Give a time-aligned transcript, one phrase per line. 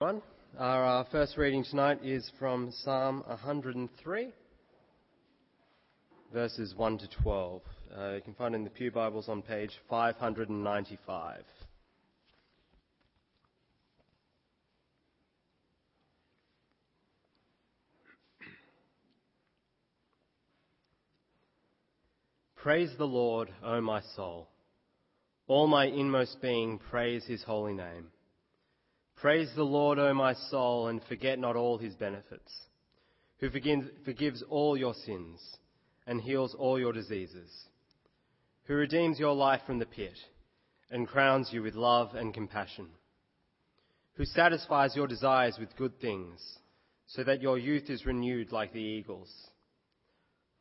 [0.00, 0.22] One.
[0.56, 4.28] Our uh, first reading tonight is from Psalm 103,
[6.32, 7.62] verses 1 to 12.
[7.98, 11.42] Uh, you can find it in the Pew Bibles on page 595.
[22.54, 24.46] Praise the Lord, O my soul.
[25.48, 28.12] All my inmost being, praise his holy name.
[29.20, 32.52] Praise the Lord, O my soul, and forget not all his benefits,
[33.40, 35.40] who forgives all your sins
[36.06, 37.50] and heals all your diseases,
[38.66, 40.16] who redeems your life from the pit
[40.92, 42.86] and crowns you with love and compassion,
[44.14, 46.40] who satisfies your desires with good things,
[47.08, 49.32] so that your youth is renewed like the eagles.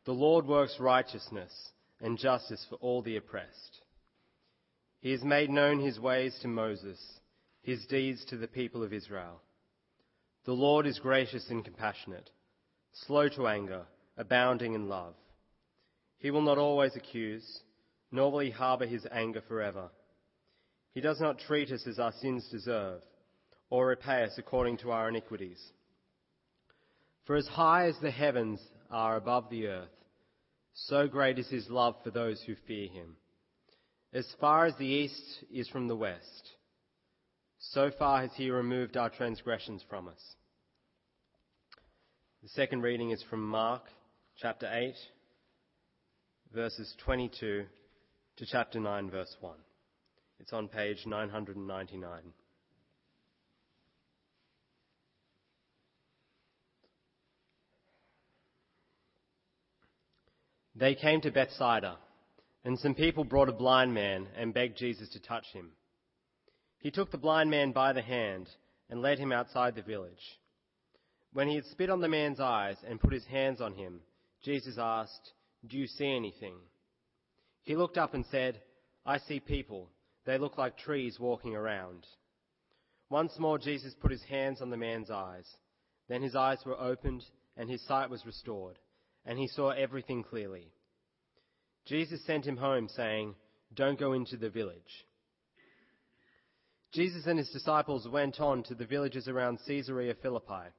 [0.05, 1.53] The Lord works righteousness
[2.01, 3.81] and justice for all the oppressed.
[4.99, 6.99] He has made known his ways to Moses
[7.67, 9.41] his deeds to the people of Israel.
[10.45, 12.29] The Lord is gracious and compassionate,
[12.93, 13.83] slow to anger,
[14.15, 15.15] abounding in love.
[16.17, 17.45] He will not always accuse,
[18.09, 19.89] nor will he harbour his anger forever.
[20.93, 23.01] He does not treat us as our sins deserve,
[23.69, 25.61] or repay us according to our iniquities.
[27.25, 29.89] For as high as the heavens are above the earth,
[30.73, 33.17] so great is his love for those who fear him.
[34.13, 36.53] As far as the east is from the west,
[37.71, 40.35] so far has he removed our transgressions from us.
[42.43, 43.83] The second reading is from Mark
[44.37, 44.93] chapter 8,
[46.53, 47.65] verses 22
[48.37, 49.55] to chapter 9, verse 1.
[50.39, 52.21] It's on page 999.
[60.75, 61.97] They came to Bethsaida,
[62.63, 65.71] and some people brought a blind man and begged Jesus to touch him.
[66.79, 68.49] He took the blind man by the hand
[68.89, 70.39] and led him outside the village.
[71.33, 74.01] When he had spit on the man's eyes and put his hands on him,
[74.43, 75.33] Jesus asked,
[75.67, 76.55] Do you see anything?
[77.63, 78.61] He looked up and said,
[79.05, 79.89] I see people.
[80.25, 82.05] They look like trees walking around.
[83.09, 85.47] Once more, Jesus put his hands on the man's eyes.
[86.09, 87.23] Then his eyes were opened
[87.55, 88.77] and his sight was restored,
[89.25, 90.71] and he saw everything clearly.
[91.85, 93.35] Jesus sent him home, saying,
[93.73, 95.05] Don't go into the village.
[96.93, 100.71] Jesus and his disciples went on to the villages around Caesarea Philippi.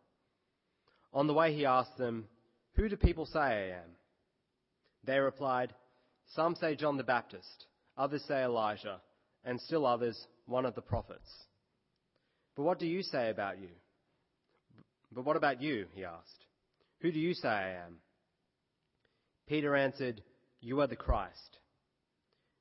[1.12, 2.26] On the way, he asked them,
[2.74, 3.96] Who do people say I am?
[5.04, 5.74] They replied,
[6.34, 9.00] Some say John the Baptist, others say Elijah,
[9.44, 11.30] and still others, one of the prophets.
[12.56, 13.68] But what do you say about you?
[15.12, 15.86] But what about you?
[15.94, 16.44] He asked.
[17.00, 17.98] Who do you say I am?
[19.46, 20.22] Peter answered,
[20.60, 21.58] You are the Christ.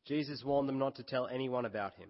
[0.06, 2.10] Jesus warned them not to tell anyone about him.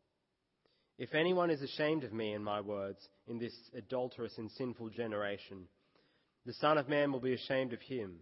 [1.01, 5.65] If anyone is ashamed of me and my words in this adulterous and sinful generation,
[6.45, 8.19] the Son of Man will be ashamed of him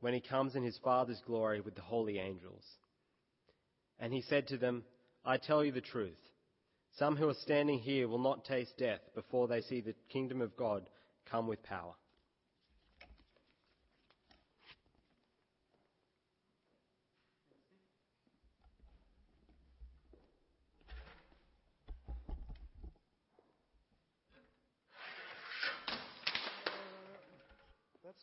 [0.00, 2.64] when he comes in his Father's glory with the holy angels.
[3.98, 4.82] And he said to them,
[5.26, 6.16] I tell you the truth.
[6.96, 10.56] Some who are standing here will not taste death before they see the kingdom of
[10.56, 10.88] God
[11.30, 11.92] come with power.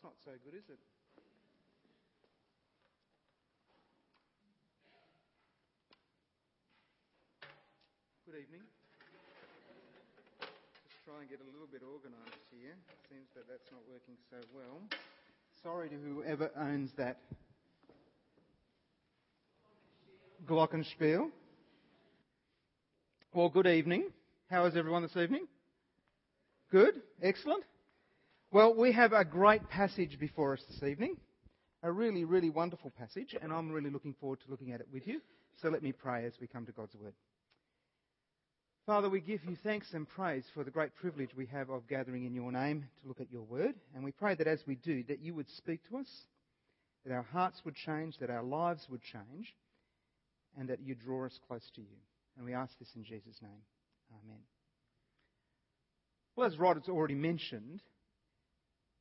[0.02, 0.78] That's not so good, is it?
[8.24, 8.62] Good evening.
[10.40, 12.72] Just try and get a little bit organised here.
[13.10, 14.80] Seems that that's not working so well.
[15.62, 17.18] Sorry to whoever owns that
[20.46, 21.30] Glockenspiel.
[23.34, 24.04] Well, good evening.
[24.48, 25.46] How is everyone this evening?
[26.70, 27.64] Good, excellent.
[28.52, 31.16] Well, we have a great passage before us this evening.
[31.84, 35.06] A really, really wonderful passage, and I'm really looking forward to looking at it with
[35.06, 35.20] you.
[35.62, 37.12] So let me pray as we come to God's Word.
[38.86, 42.24] Father, we give you thanks and praise for the great privilege we have of gathering
[42.24, 43.76] in your name to look at your Word.
[43.94, 46.10] And we pray that as we do, that you would speak to us,
[47.06, 49.54] that our hearts would change, that our lives would change,
[50.58, 51.98] and that you draw us close to you.
[52.36, 53.62] And we ask this in Jesus' name.
[54.24, 54.40] Amen.
[56.34, 57.80] Well, as Rod has already mentioned,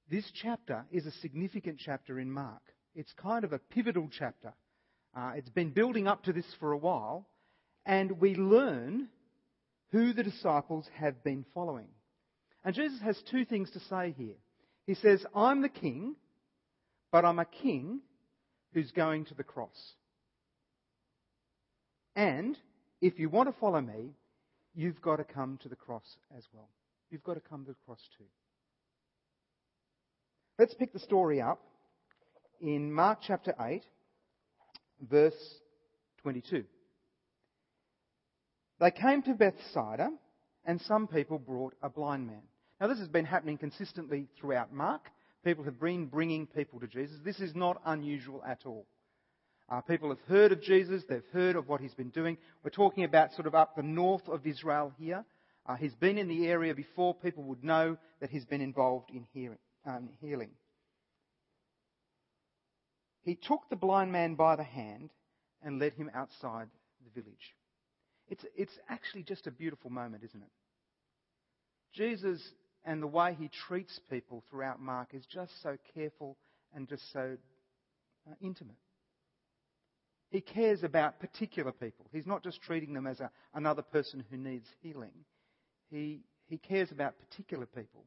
[0.10, 2.62] this chapter is a significant chapter in Mark.
[2.96, 4.54] It's kind of a pivotal chapter.
[5.16, 7.28] Uh, it's been building up to this for a while,
[7.86, 9.08] and we learn
[9.92, 11.88] who the disciples have been following.
[12.64, 14.36] And Jesus has two things to say here.
[14.86, 16.16] He says, I'm the king,
[17.12, 18.02] but I'm a king
[18.74, 19.94] who's going to the cross.
[22.16, 22.58] And
[23.02, 24.14] if you want to follow me,
[24.76, 26.70] you've got to come to the cross as well.
[27.10, 28.26] You've got to come to the cross too.
[30.60, 31.62] Let's pick the story up
[32.60, 33.82] in Mark chapter 8,
[35.10, 35.34] verse
[36.22, 36.66] 22.
[38.82, 40.10] They came to Bethsaida,
[40.66, 42.42] and some people brought a blind man.
[42.82, 45.04] Now, this has been happening consistently throughout Mark.
[45.46, 47.16] People have been bringing people to Jesus.
[47.24, 48.86] This is not unusual at all.
[49.70, 52.38] Uh, people have heard of Jesus, they've heard of what he's been doing.
[52.66, 55.24] We're talking about sort of up the north of Israel here.
[55.66, 59.26] Uh, he's been in the area before people would know that he's been involved in
[59.32, 60.52] hearing, um, healing.
[63.22, 65.12] He took the blind man by the hand
[65.62, 66.68] and led him outside
[67.04, 67.56] the village.
[68.30, 70.52] It's, it's actually just a beautiful moment, isn't it?
[71.94, 72.42] Jesus
[72.86, 76.38] and the way he treats people throughout Mark is just so careful
[76.74, 77.38] and just so
[78.30, 78.76] uh, intimate.
[80.32, 82.06] He cares about particular people.
[82.12, 85.26] He's not just treating them as a, another person who needs healing.
[85.90, 88.06] He, he cares about particular people.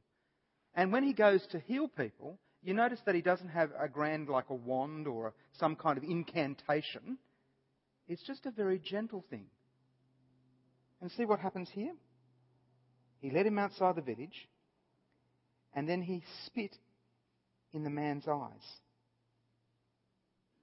[0.75, 4.29] And when he goes to heal people, you notice that he doesn't have a grand,
[4.29, 7.19] like a wand or some kind of incantation.
[8.09, 9.47] It's just a very gentle thing.
[11.01, 11.93] And see what happens here?
[13.21, 14.49] He led him outside the village,
[15.75, 16.77] and then he spit
[17.73, 18.81] in the man's eyes.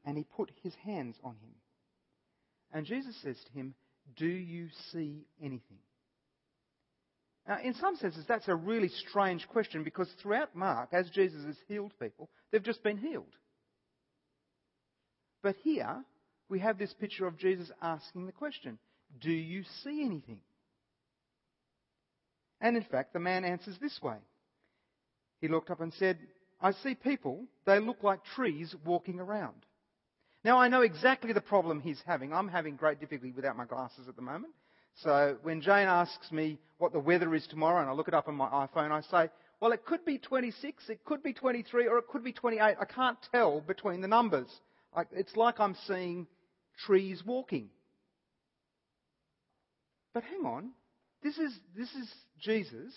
[0.06, 1.56] And he put his hands on him.
[2.72, 3.76] And Jesus says to him,
[4.16, 5.80] Do you see anything?
[7.50, 11.56] Now, in some senses, that's a really strange question because throughout Mark, as Jesus has
[11.68, 13.36] healed people, they've just been healed.
[15.42, 16.04] But here,
[16.48, 18.78] we have this picture of Jesus asking the question
[19.20, 20.42] Do you see anything?
[22.62, 24.18] And in fact, the man answers this way.
[25.42, 26.20] He looked up and said,
[26.62, 29.66] I see people, they look like trees walking around.
[30.44, 32.32] Now, I know exactly the problem he's having.
[32.32, 34.54] I'm having great difficulty without my glasses at the moment.
[35.04, 38.28] So when Jane asks me what the weather is tomorrow and I look it up
[38.28, 39.32] on my iPhone, I say,
[39.62, 42.62] well, it could be 26, it could be 23, or it could be 28.
[42.62, 44.50] I can't tell between the numbers.
[45.12, 46.28] It's like I'm seeing
[46.86, 47.70] trees walking.
[50.14, 50.72] But hang on.
[51.22, 52.94] This is, this is Jesus,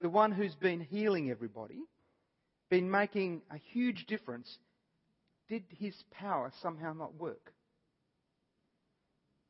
[0.00, 1.80] the one who's been healing everybody,
[2.70, 4.58] been making a huge difference.
[5.48, 7.52] Did his power somehow not work?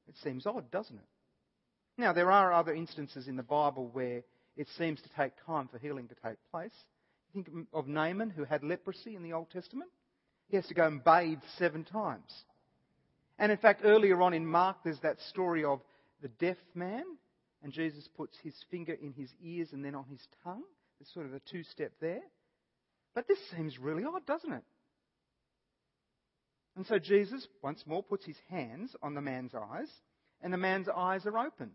[0.09, 1.05] It seems odd, doesn't it?
[1.99, 4.23] Now, there are other instances in the Bible where
[4.57, 6.75] it seems to take time for healing to take place.
[7.33, 9.91] Think of Naaman, who had leprosy in the Old Testament.
[10.49, 12.33] He has to go and bathe seven times.
[13.39, 15.81] And in fact, earlier on in Mark, there's that story of
[16.23, 17.05] the deaf man,
[17.63, 20.63] and Jesus puts his finger in his ears and then on his tongue.
[20.99, 22.23] There's sort of a two step there.
[23.15, 24.65] But this seems really odd, doesn't it?
[26.77, 29.89] And so Jesus, once more, puts his hands on the man's eyes,
[30.43, 31.73] and the man's eyes are opened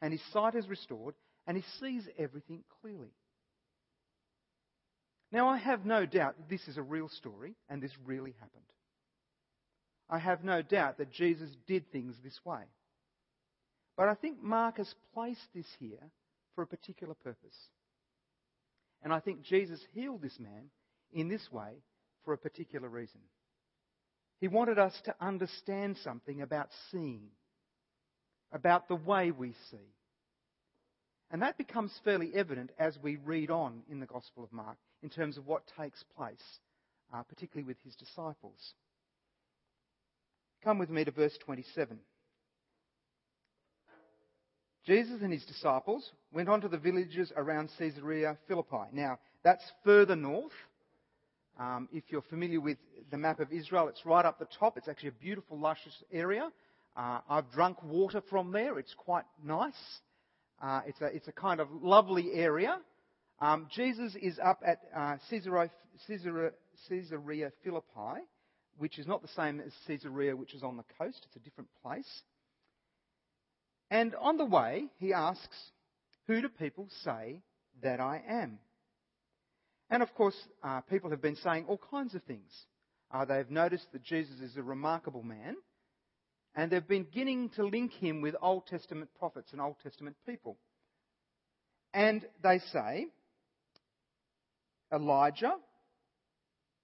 [0.00, 1.14] and his sight is restored,
[1.46, 3.12] and he sees everything clearly.
[5.32, 8.62] Now, I have no doubt that this is a real story, and this really happened.
[10.08, 12.62] I have no doubt that Jesus did things this way.
[13.96, 16.10] But I think Mark has placed this here
[16.54, 17.56] for a particular purpose.
[19.02, 20.70] And I think Jesus healed this man
[21.12, 21.72] in this way
[22.24, 23.20] for a particular reason.
[24.40, 27.28] He wanted us to understand something about seeing
[28.54, 29.92] about the way we see.
[31.30, 35.10] And that becomes fairly evident as we read on in the Gospel of Mark in
[35.10, 36.60] terms of what takes place,
[37.12, 38.74] uh, particularly with his disciples.
[40.62, 41.98] Come with me to verse 27.
[44.86, 48.84] Jesus and his disciples went on to the villages around Caesarea Philippi.
[48.92, 50.52] Now, that's further north.
[51.58, 52.78] Um, if you're familiar with
[53.10, 54.76] the map of Israel, it's right up the top.
[54.76, 56.50] It's actually a beautiful, luscious area.
[56.96, 58.78] Uh, I've drunk water from there.
[58.78, 59.72] It's quite nice.
[60.62, 62.78] Uh, it's, a, it's a kind of lovely area.
[63.40, 65.70] Um, Jesus is up at uh, Caesarea,
[66.06, 66.50] Caesarea,
[66.88, 68.20] Caesarea Philippi,
[68.78, 71.20] which is not the same as Caesarea, which is on the coast.
[71.26, 72.22] It's a different place.
[73.90, 75.56] And on the way, he asks,
[76.26, 77.42] Who do people say
[77.82, 78.58] that I am?
[79.90, 82.50] And of course, uh, people have been saying all kinds of things.
[83.10, 85.56] Uh, they've noticed that Jesus is a remarkable man,
[86.54, 90.56] and they've been beginning to link him with Old Testament prophets and Old Testament people.
[91.92, 93.06] And they say,
[94.92, 95.54] Elijah,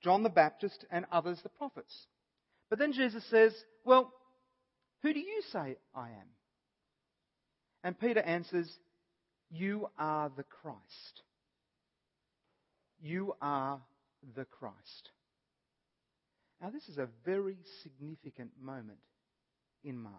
[0.03, 1.95] John the Baptist, and others the prophets.
[2.69, 3.53] But then Jesus says,
[3.85, 4.13] Well,
[5.03, 6.29] who do you say I am?
[7.85, 8.69] And Peter answers,
[9.51, 11.23] You are the Christ.
[13.01, 13.81] You are
[14.37, 15.11] the Christ.
[16.61, 18.99] Now, this is a very significant moment
[19.85, 20.15] in Mark.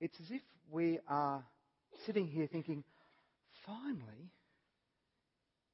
[0.00, 1.44] It's as if we are
[2.04, 2.84] sitting here thinking,
[3.64, 4.30] finally,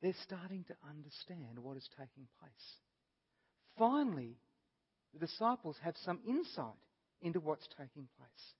[0.00, 2.76] they're starting to understand what is taking place.
[3.78, 4.36] Finally,
[5.12, 6.66] the disciples have some insight
[7.20, 8.52] into what's taking place.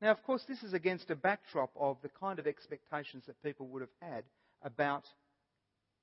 [0.00, 3.66] Now, of course, this is against a backdrop of the kind of expectations that people
[3.68, 4.24] would have had
[4.62, 5.04] about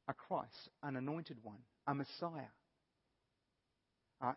[0.08, 2.50] a Christ, an anointed one, a Messiah.
[4.24, 4.34] Uh,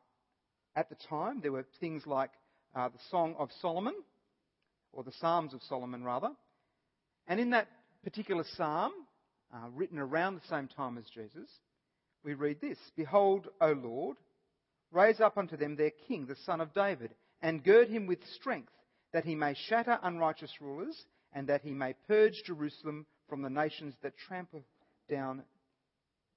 [0.75, 2.31] at the time, there were things like
[2.75, 3.95] uh, the Song of Solomon,
[4.93, 6.31] or the Psalms of Solomon, rather.
[7.29, 7.69] And in that
[8.03, 8.93] particular psalm,
[9.55, 11.49] uh, written around the same time as Jesus,
[12.25, 14.17] we read this Behold, O Lord,
[14.91, 18.73] raise up unto them their king, the son of David, and gird him with strength,
[19.13, 23.95] that he may shatter unrighteous rulers, and that he may purge Jerusalem from the nations
[24.03, 24.65] that trample
[25.09, 25.43] down,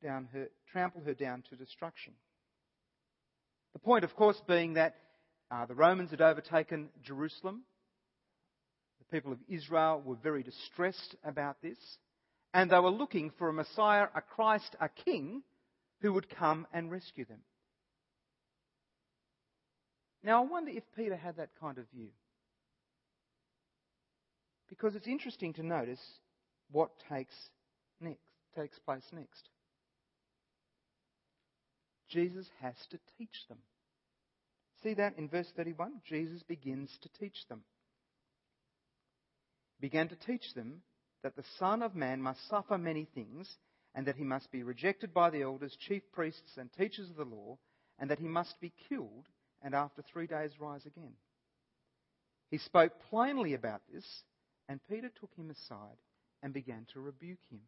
[0.04, 2.14] down her, trample her down to destruction.
[3.74, 4.96] The point, of course, being that
[5.52, 7.64] uh, the Romans had overtaken Jerusalem.
[9.00, 11.78] The people of Israel were very distressed about this.
[12.54, 15.44] And they were looking for a Messiah, a Christ, a King
[16.02, 17.42] who would come and rescue them.
[20.24, 22.10] Now, I wonder if Peter had that kind of view.
[24.68, 26.02] Because it's interesting to notice
[26.72, 27.34] what takes
[28.00, 28.20] next,
[28.56, 29.50] takes place next.
[32.10, 33.60] Jesus has to teach them.
[34.84, 36.02] See that in verse 31?
[36.08, 37.62] Jesus begins to teach them.
[39.80, 40.82] Began to teach them
[41.24, 43.50] that the Son of Man must suffer many things,
[43.96, 47.26] and that he must be rejected by the elders, chief priests, and teachers of the
[47.26, 47.58] law,
[47.98, 49.28] and that he must be killed,
[49.62, 51.14] and after three days rise again.
[52.50, 54.06] He spoke plainly about this,
[54.68, 55.98] and Peter took him aside
[56.42, 57.62] and began to rebuke him.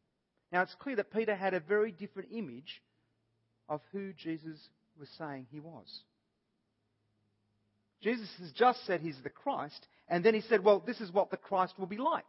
[0.52, 2.82] Now it's clear that Peter had a very different image
[3.72, 4.60] of who Jesus
[5.00, 5.88] was saying he was.
[8.04, 11.32] Jesus has just said he's the Christ, and then he said, well, this is what
[11.32, 12.26] the Christ will be like.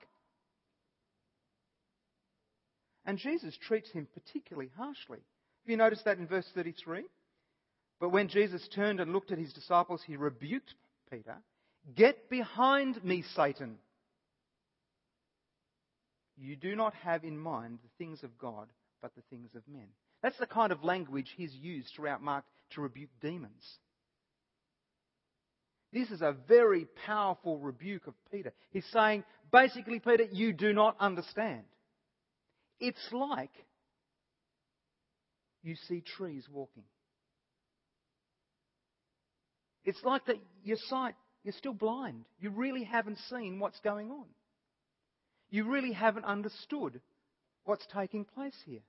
[3.05, 5.19] And Jesus treats him particularly harshly.
[5.19, 7.03] Have you noticed that in verse 33?
[7.99, 10.75] But when Jesus turned and looked at his disciples, he rebuked
[11.11, 11.37] Peter.
[11.97, 13.79] Get behind me, Satan.
[16.37, 18.69] You do not have in mind the things of God,
[19.01, 19.89] but the things of men.
[20.23, 23.65] That's the kind of language he's used throughout Mark to rebuke demons.
[25.93, 28.53] This is a very powerful rebuke of Peter.
[28.71, 31.65] He's saying, basically, Peter, you do not understand.
[32.81, 33.53] It's like
[35.63, 36.85] you see trees walking.
[39.85, 41.15] It's like that your sight,
[41.45, 42.25] you're still blind.
[42.41, 44.27] You really haven't seen what's going on.
[45.51, 47.01] You really haven't understood
[47.65, 48.81] what's taking place here.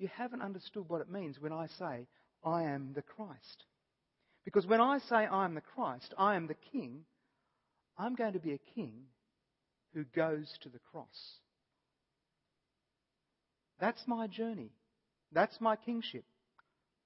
[0.00, 2.06] You haven't understood what it means when I say,
[2.42, 3.64] I am the Christ.
[4.46, 7.04] Because when I say I am the Christ, I am the King,
[7.98, 8.94] I'm going to be a king
[9.92, 11.36] who goes to the cross.
[13.78, 14.70] That's my journey.
[15.32, 16.24] That's my kingship.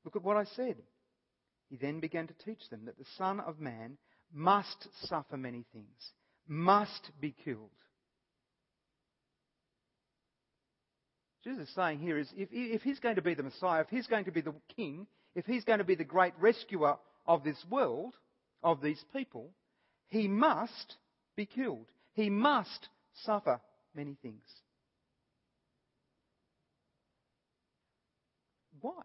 [0.04, 0.76] Look at what I said.
[1.70, 3.98] He then began to teach them that the Son of Man
[4.32, 6.12] must suffer many things,
[6.46, 7.70] must be killed.
[11.44, 14.06] Jesus is saying here is if, if he's going to be the Messiah, if he's
[14.06, 16.96] going to be the king, if he's going to be the great rescuer
[17.26, 18.14] of this world,
[18.62, 19.50] of these people,
[20.08, 20.96] he must
[21.36, 21.86] be killed.
[22.14, 22.88] He must
[23.24, 23.60] suffer
[23.94, 24.42] many things.
[28.80, 29.02] Why?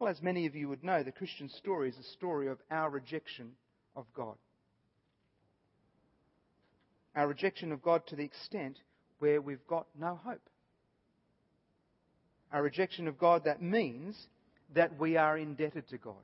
[0.00, 2.90] Well, as many of you would know, the Christian story is a story of our
[2.90, 3.52] rejection
[3.94, 4.34] of God.
[7.14, 8.78] Our rejection of God to the extent
[9.20, 10.42] where we've got no hope.
[12.52, 14.16] Our rejection of God that means
[14.74, 16.14] that we are indebted to God.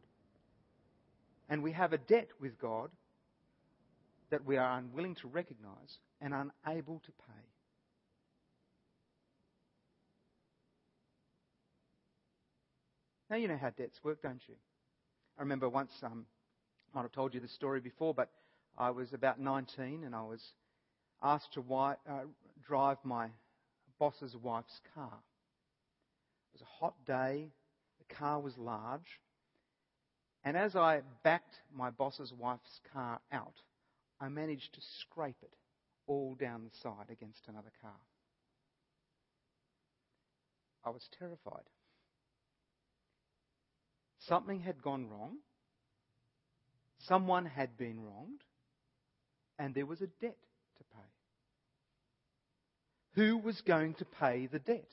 [1.49, 2.90] And we have a debt with God
[4.30, 6.35] that we are unwilling to recognize and
[6.66, 7.44] unable to pay.
[13.30, 14.54] Now, you know how debts work, don't you?
[15.38, 16.26] I remember once, um,
[16.92, 18.30] I might have told you this story before, but
[18.76, 20.42] I was about 19 and I was
[21.23, 22.20] asked to wi- uh,
[22.66, 23.28] drive my
[23.99, 25.12] boss's wife's car.
[26.59, 27.53] It was a hot day,
[27.99, 29.21] the car was large,
[30.45, 33.55] and as I backed my boss's wife's car out,
[34.21, 35.55] I managed to scrape it
[36.07, 38.00] all down the side against another car.
[40.85, 41.69] I was terrified.
[44.19, 45.37] Something had gone wrong.
[46.99, 48.43] Someone had been wronged.
[49.59, 50.38] And there was a debt
[50.79, 51.11] to pay.
[53.15, 54.88] Who was going to pay the debt?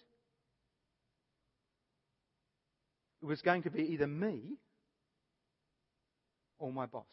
[3.21, 4.57] It was going to be either me
[6.59, 7.05] or my boss.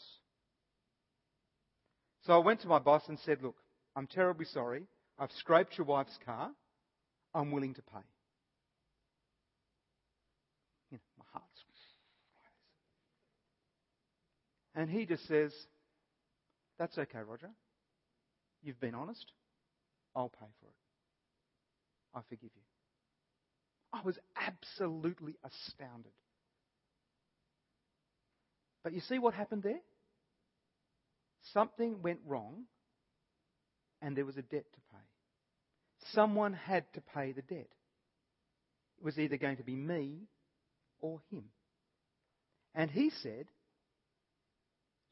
[2.26, 3.56] So I went to my boss and said, Look,
[3.96, 4.84] I'm terribly sorry.
[5.18, 6.50] I've scraped your wife's car.
[7.34, 8.04] I'm willing to pay.
[10.90, 11.62] You know, my heart's.
[14.74, 15.52] And he just says,
[16.78, 17.50] That's okay, Roger.
[18.62, 19.32] You've been honest.
[20.14, 20.74] I'll pay for it.
[22.14, 22.71] I forgive you.
[23.92, 26.12] I was absolutely astounded.
[28.82, 29.80] But you see what happened there?
[31.52, 32.64] Something went wrong
[34.00, 36.12] and there was a debt to pay.
[36.12, 37.68] Someone had to pay the debt.
[38.98, 40.22] It was either going to be me
[41.00, 41.44] or him.
[42.74, 43.46] And he said,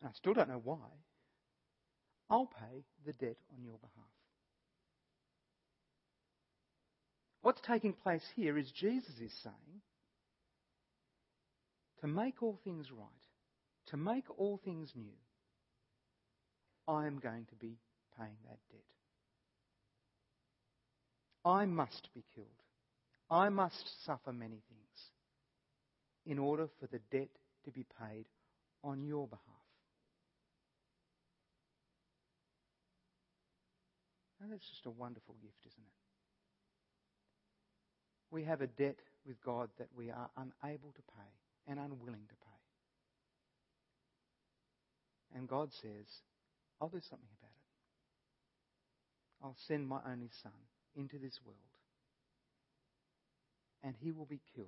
[0.01, 0.79] and I still don't know why,
[2.31, 4.10] I'll pay the debt on your behalf.
[7.43, 9.81] What's taking place here is Jesus is saying,
[12.01, 13.09] to make all things right,
[13.87, 15.19] to make all things new,
[16.87, 17.77] I am going to be
[18.19, 18.81] paying that debt.
[21.45, 22.49] I must be killed.
[23.31, 25.11] I must suffer many things
[26.27, 27.31] in order for the debt
[27.65, 28.27] to be paid
[28.83, 29.45] on your behalf.
[34.49, 36.00] That's just a wonderful gift, isn't it?
[38.31, 41.31] We have a debt with God that we are unable to pay
[41.67, 42.61] and unwilling to pay.
[45.35, 46.23] And God says,
[46.81, 47.61] I'll do something about it.
[49.43, 50.53] I'll send my only Son
[50.97, 51.59] into this world,
[53.83, 54.67] and he will be killed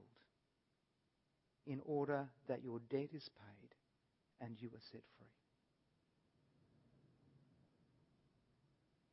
[1.67, 3.75] in order that your debt is paid
[4.41, 5.27] and you are set free.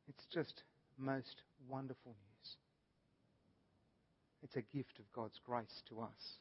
[0.08, 0.62] It's just
[0.98, 2.56] most wonderful news.
[4.42, 6.38] It's a gift of God's grace to us.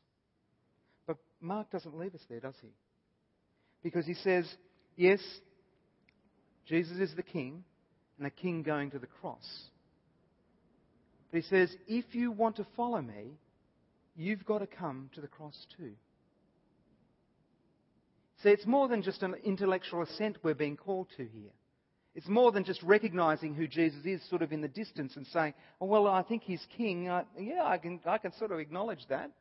[1.05, 2.69] But Mark doesn't leave us there, does he?
[3.83, 4.45] Because he says,
[4.95, 5.19] yes,
[6.65, 7.63] Jesus is the king,
[8.17, 9.45] and a king going to the cross.
[11.31, 13.37] But he says, if you want to follow me,
[14.15, 15.93] you've got to come to the cross too.
[18.43, 21.51] See, it's more than just an intellectual assent we're being called to here.
[22.19, 25.53] It's more than just recognizing who Jesus is sort of in the distance and saying,
[25.79, 27.07] oh, well, I think he's king.
[27.07, 29.31] Uh, yeah, I can, I can sort of acknowledge that.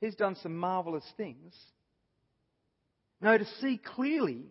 [0.00, 1.54] He's done some marvelous things.
[3.20, 4.46] No, to see clearly,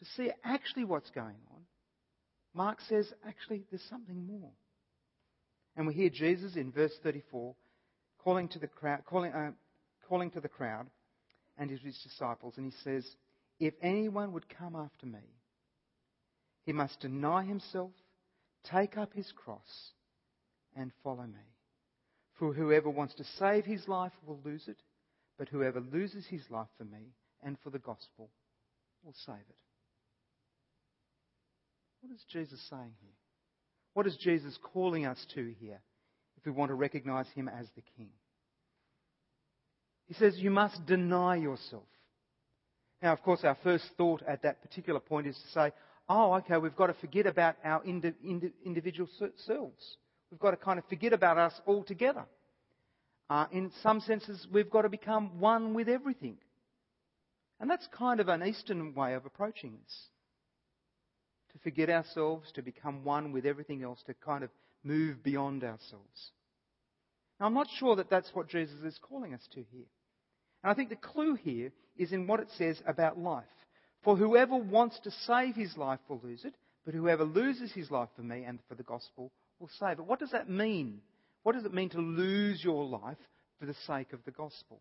[0.00, 1.62] to see actually what's going on,
[2.52, 4.50] Mark says, actually, there's something more.
[5.78, 7.54] And we hear Jesus in verse 34
[8.22, 9.52] calling to the crowd, calling, uh,
[10.10, 10.88] calling to the crowd
[11.56, 13.06] and his disciples, and he says,
[13.58, 15.20] if anyone would come after me,
[16.64, 17.92] he must deny himself,
[18.70, 19.92] take up his cross,
[20.74, 21.54] and follow me.
[22.38, 24.78] For whoever wants to save his life will lose it,
[25.38, 28.30] but whoever loses his life for me and for the gospel
[29.04, 29.56] will save it.
[32.00, 33.14] What is Jesus saying here?
[33.94, 35.80] What is Jesus calling us to here
[36.36, 38.10] if we want to recognize him as the King?
[40.06, 41.86] He says, You must deny yourself.
[43.02, 45.72] Now, of course, our first thought at that particular point is to say,
[46.08, 49.08] oh, okay, we've got to forget about our indi- indi- individual
[49.46, 49.96] selves.
[50.30, 52.24] We've got to kind of forget about us altogether.
[53.28, 56.38] Uh, in some senses, we've got to become one with everything.
[57.60, 59.96] And that's kind of an Eastern way of approaching this.
[61.52, 64.50] To forget ourselves, to become one with everything else, to kind of
[64.84, 66.32] move beyond ourselves.
[67.40, 69.86] Now, I'm not sure that that's what Jesus is calling us to here.
[70.62, 73.44] And I think the clue here is in what it says about life.
[74.02, 76.54] For whoever wants to save his life will lose it,
[76.84, 80.06] but whoever loses his life for me and for the gospel will save it.
[80.06, 81.00] What does that mean?
[81.42, 83.18] What does it mean to lose your life
[83.58, 84.80] for the sake of the gospel?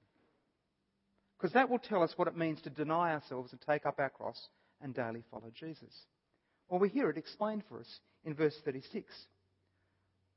[1.37, 4.09] Because that will tell us what it means to deny ourselves and take up our
[4.09, 4.39] cross
[4.81, 5.93] and daily follow Jesus.
[6.69, 9.05] Well, we hear it explained for us in verse 36.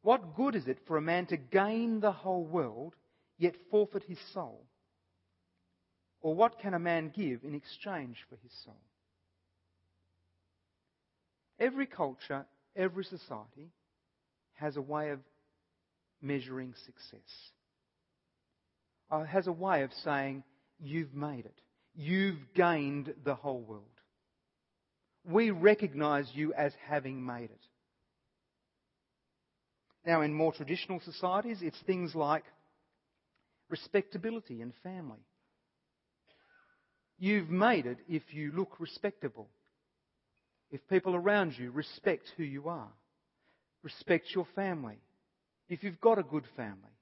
[0.02, 2.94] What good is it for a man to gain the whole world,
[3.38, 4.64] yet forfeit his soul?
[6.20, 8.80] Or what can a man give in exchange for his soul?
[11.60, 13.70] Every culture, every society
[14.54, 15.20] has a way of
[16.20, 17.30] measuring success,
[19.10, 20.42] uh, has a way of saying,
[20.80, 21.60] You've made it.
[21.96, 23.82] You've gained the whole world.
[25.24, 27.66] We recognize you as having made it.
[30.06, 32.44] Now, in more traditional societies, it's things like
[33.68, 35.18] respectability and family.
[37.18, 39.48] You've made it if you look respectable.
[40.70, 42.90] If people around you respect who you are,
[43.82, 44.98] respect your family,
[45.68, 46.96] if you've got a good family,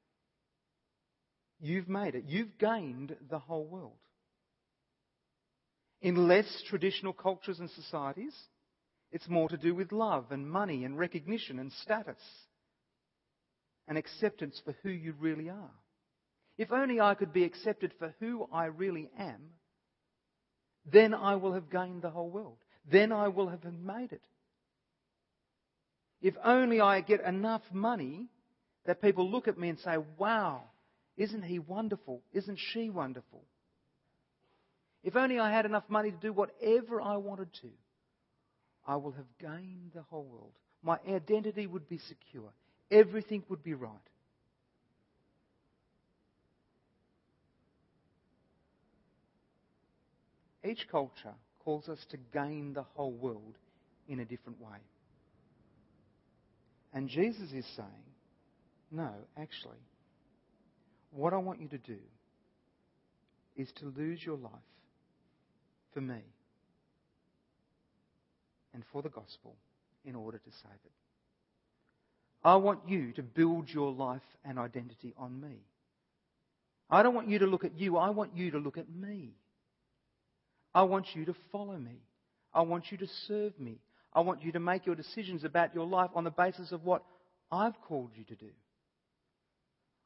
[1.61, 2.25] you've made it.
[2.27, 3.93] You've gained the whole world.
[6.01, 8.35] In less traditional cultures and societies,
[9.13, 12.21] it's more to do with love and money and recognition and status
[13.89, 15.71] and acceptance for who you really are.
[16.59, 19.41] If only I could be accepted for who I really am,
[20.91, 22.59] then I will have gained the whole world.
[22.91, 24.23] Then I will have made it.
[26.23, 28.29] If only I get enough money
[28.87, 30.63] that people look at me and say, wow,
[31.17, 32.23] isn't he wonderful?
[32.33, 33.45] Isn't she wonderful?
[35.03, 37.69] If only I had enough money to do whatever I wanted to,
[38.87, 40.53] I will have gained the whole world.
[40.83, 42.53] My identity would be secure.
[42.91, 43.91] Everything would be right.
[50.67, 53.57] Each culture calls us to gain the whole world
[54.09, 54.79] in a different way.
[56.93, 57.89] And Jesus is saying,
[58.91, 59.83] no, actually,
[61.11, 61.99] what I want you to do
[63.57, 64.53] is to lose your life
[65.93, 66.23] for me
[68.73, 69.57] and for the gospel
[70.05, 70.93] in order to save it.
[72.45, 75.57] I want you to build your life and identity on me.
[76.89, 79.33] I don't want you to look at you, I want you to look at me.
[80.77, 82.03] I want you to follow me.
[82.53, 83.79] I want you to serve me.
[84.13, 87.03] I want you to make your decisions about your life on the basis of what
[87.51, 88.51] I've called you to do.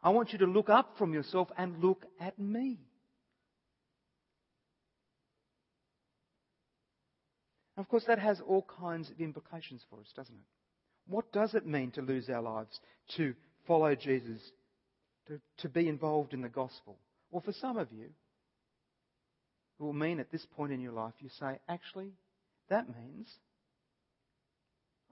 [0.01, 2.79] I want you to look up from yourself and look at me.
[7.77, 10.47] Of course, that has all kinds of implications for us, doesn't it?
[11.09, 12.79] What does it mean to lose our lives,
[13.17, 13.35] to
[13.67, 14.41] follow Jesus,
[15.27, 16.97] to, to be involved in the gospel?
[17.33, 18.11] Well, for some of you,
[19.81, 22.13] will mean at this point in your life you say, actually,
[22.69, 23.29] that means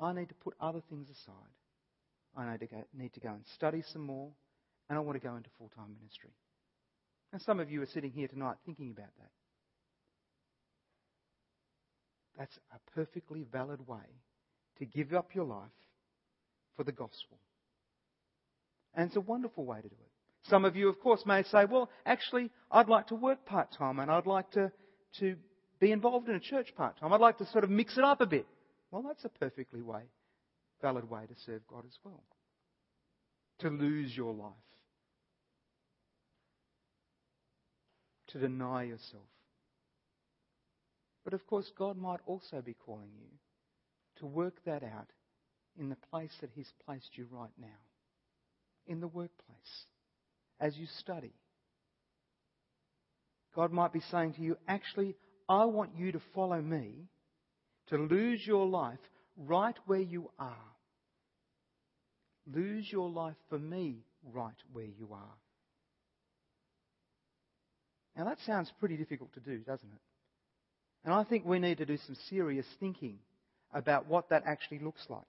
[0.00, 1.34] I need to put other things aside.
[2.36, 4.30] I need to go, need to go and study some more,
[4.88, 6.30] and I want to go into full time ministry.
[7.32, 9.30] And some of you are sitting here tonight thinking about that.
[12.38, 14.06] That's a perfectly valid way
[14.78, 15.68] to give up your life
[16.76, 17.38] for the gospel.
[18.94, 20.07] And it's a wonderful way to do it.
[20.48, 23.98] Some of you, of course, may say, well, actually, I'd like to work part time
[23.98, 24.72] and I'd like to,
[25.20, 25.36] to
[25.80, 27.12] be involved in a church part time.
[27.12, 28.46] I'd like to sort of mix it up a bit.
[28.90, 30.02] Well, that's a perfectly way,
[30.80, 32.22] valid way to serve God as well.
[33.60, 34.52] To lose your life.
[38.28, 39.24] To deny yourself.
[41.24, 43.28] But of course, God might also be calling you
[44.20, 45.08] to work that out
[45.78, 47.66] in the place that He's placed you right now,
[48.86, 49.86] in the workplace,
[50.60, 51.32] as you study.
[53.54, 55.16] God might be saying to you, actually,
[55.48, 57.08] I want you to follow me,
[57.88, 58.98] to lose your life
[59.36, 60.56] right where you are.
[62.52, 65.34] Lose your life for me right where you are.
[68.16, 70.00] Now that sounds pretty difficult to do, doesn't it?
[71.04, 73.18] And I think we need to do some serious thinking
[73.72, 75.22] about what that actually looks like.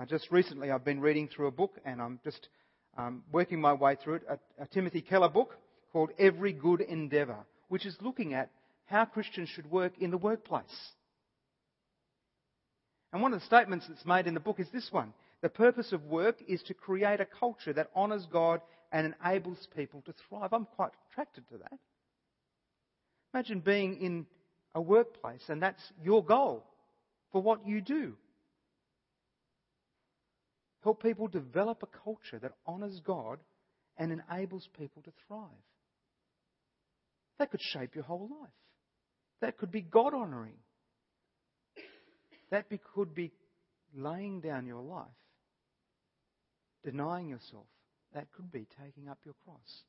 [0.00, 2.48] Uh, just recently, I've been reading through a book, and I'm just
[2.96, 5.56] um, working my way through it, a, a Timothy Keller book
[5.92, 8.50] called Every Good Endeavour, which is looking at
[8.86, 10.64] how Christians should work in the workplace.
[13.12, 15.12] And one of the statements that's made in the book is this one.
[15.42, 20.02] The purpose of work is to create a culture that honours God and enables people
[20.02, 20.52] to thrive.
[20.52, 21.78] I'm quite attracted to that.
[23.34, 24.26] Imagine being in
[24.74, 26.64] a workplace and that's your goal
[27.32, 28.14] for what you do.
[30.82, 33.38] Help people develop a culture that honours God
[33.96, 35.48] and enables people to thrive.
[37.38, 38.50] That could shape your whole life.
[39.40, 40.58] That could be God honouring.
[42.50, 43.32] That be, could be
[43.96, 45.06] laying down your life,
[46.84, 47.64] denying yourself.
[48.14, 49.82] That could be taking up your cross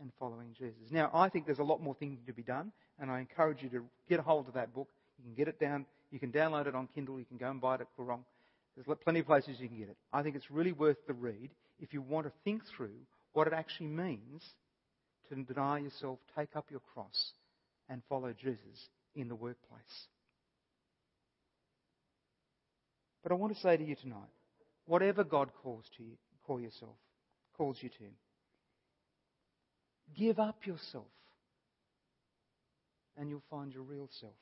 [0.00, 0.90] and following Jesus.
[0.90, 3.68] Now, I think there's a lot more thinking to be done, and I encourage you
[3.70, 4.88] to get a hold of that book.
[5.18, 7.60] You can get it down, you can download it on Kindle, you can go and
[7.60, 8.24] buy it at Koorong.
[8.86, 9.96] There's plenty of places you can get it.
[10.12, 12.96] I think it's really worth the read if you want to think through
[13.32, 14.42] what it actually means
[15.28, 17.32] to deny yourself, take up your cross,
[17.88, 20.06] and follow Jesus in the workplace.
[23.22, 24.30] But I want to say to you tonight,
[24.86, 26.12] whatever God calls to you,
[26.46, 26.96] call yourself,
[27.56, 28.04] calls you to,
[30.18, 31.04] give up yourself,
[33.18, 34.32] and you'll find your real self.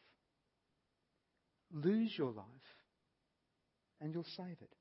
[1.72, 2.46] Lose your life,
[4.00, 4.76] and you'll save it.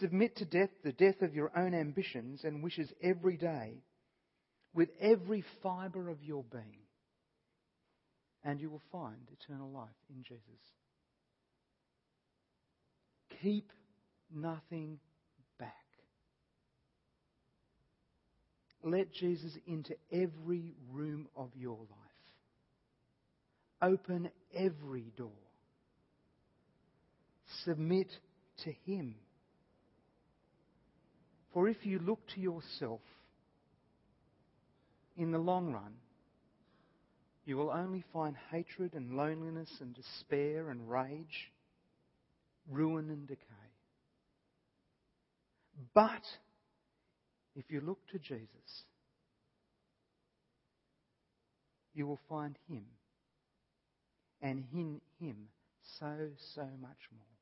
[0.00, 3.82] Submit to death the death of your own ambitions and wishes every day
[4.72, 6.82] with every fibre of your being,
[8.42, 10.42] and you will find eternal life in Jesus.
[13.42, 13.70] Keep
[14.34, 14.98] nothing
[15.58, 15.70] back.
[18.82, 21.88] Let Jesus into every room of your life.
[23.82, 25.43] Open every door.
[27.64, 28.08] Submit
[28.64, 29.16] to Him.
[31.52, 33.00] For if you look to yourself,
[35.16, 35.94] in the long run,
[37.44, 41.52] you will only find hatred and loneliness and despair and rage,
[42.68, 43.40] ruin and decay.
[45.94, 46.22] But
[47.54, 48.48] if you look to Jesus,
[51.92, 52.84] you will find Him
[54.42, 55.48] and in Him
[56.00, 57.33] so, so much more.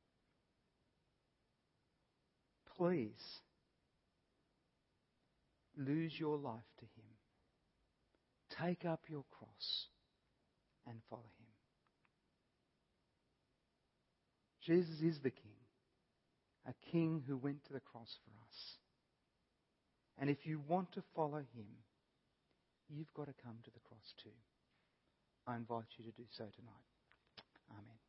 [2.76, 3.40] Please
[5.76, 7.12] lose your life to Him.
[8.60, 9.86] Take up your cross
[10.86, 11.46] and follow Him.
[14.64, 15.58] Jesus is the King,
[16.66, 18.76] a King who went to the cross for us.
[20.18, 21.66] And if you want to follow Him,
[22.88, 24.30] you've got to come to the cross too.
[25.46, 26.86] I invite you to do so tonight.
[27.70, 28.01] Amen.